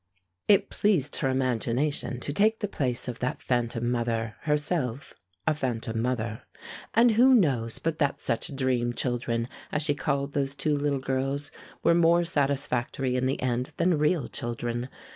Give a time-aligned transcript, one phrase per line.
[0.47, 5.13] It pleased her imagination to take the place of that phantom mother, herself
[5.45, 6.41] a phantom mother.
[6.95, 11.51] And who knows but that such dream children, as she called those two little girls,
[11.83, 14.89] were more satisfactory in the end than real children?